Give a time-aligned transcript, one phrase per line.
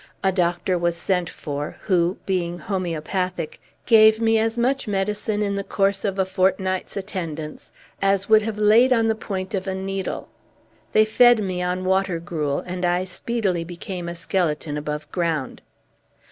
[0.23, 5.63] A doctor was sent for, who, being homaeopathic, gave me as much medicine, in the
[5.63, 10.27] course of a fortnight's attendance, as would have laid on the point of a needle.
[10.91, 15.61] They fed me on water gruel, and I speedily became a skeleton above ground.